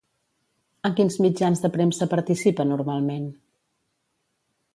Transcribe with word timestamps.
En 0.89 0.95
quins 0.99 1.17
mitjans 1.25 1.61
de 1.65 1.71
premsa 1.75 2.07
participa 2.15 2.67
normalment? 2.71 3.29